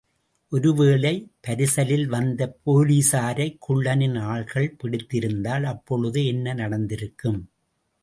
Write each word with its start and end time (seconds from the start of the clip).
ஒரு 0.51 0.73
வேளை, 0.73 1.11
பரிசலில் 1.47 2.05
வந்த 2.05 2.57
போலீசாரைக் 2.65 3.59
குள்ளனின் 3.67 4.19
ஆள்கள் 4.25 4.75
பிடித்திருந்தால்...... 4.77 5.63
அப்பொழுது 5.65 6.25
என்ன 6.25 6.53
நடந்திருக்கும்? 6.53 7.41